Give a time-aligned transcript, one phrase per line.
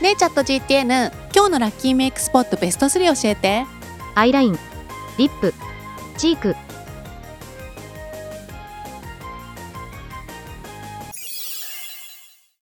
[0.00, 3.80] ねえチャット GTN 今日のラッキーメイクスポットベスト3教えて。
[4.14, 4.58] アイライン
[5.18, 5.54] リップ
[6.16, 6.54] チーク